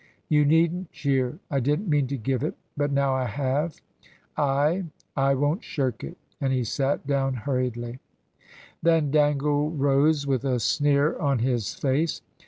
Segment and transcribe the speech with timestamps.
[0.29, 1.37] "You needn't cheer.
[1.51, 3.75] I didn't mean to give it but now I have,
[4.35, 4.85] I
[5.15, 7.99] I won't shirk it," and he sat down hurriedly.
[8.81, 12.23] Then Dangle rose, with a sneer on his face.